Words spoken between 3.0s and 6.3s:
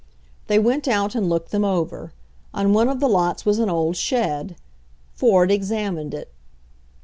lots was an old shed. Ford examined